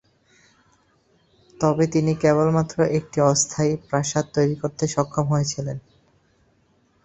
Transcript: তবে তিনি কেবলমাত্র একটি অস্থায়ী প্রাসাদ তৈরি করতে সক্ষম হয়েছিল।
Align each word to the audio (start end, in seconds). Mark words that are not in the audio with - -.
তবে 1.53 1.83
তিনি 1.87 2.11
কেবলমাত্র 2.23 2.77
একটি 2.97 3.17
অস্থায়ী 3.31 3.73
প্রাসাদ 3.87 4.25
তৈরি 4.35 4.55
করতে 4.61 4.83
সক্ষম 4.87 5.25
হয়েছিল। 5.27 5.67